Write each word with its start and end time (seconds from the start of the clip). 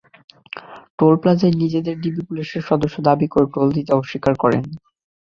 Toll 0.99 1.13
প্লাজায় 1.21 1.55
নিজেদের 1.61 1.95
DB 2.03 2.21
পুলিশের 2.27 2.63
সদস্য 2.69 2.95
দাবি 3.07 3.27
করে 3.27 3.47
টোল 3.55 3.67
দিতে 3.77 3.91
অস্বীকার 3.99 4.33
করেন। 4.43 4.63